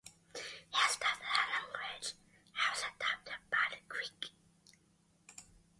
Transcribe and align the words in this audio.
He 0.33 0.79
studied 0.89 1.19
the 1.19 1.75
language 1.77 2.15
and 2.15 2.73
was 2.73 2.81
adopted 2.81 3.35
by 3.51 3.65
the 3.69 3.77
Creek. 3.87 4.31